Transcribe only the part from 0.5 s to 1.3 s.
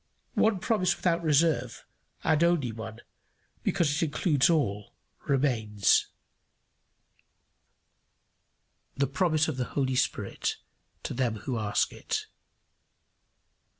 promise without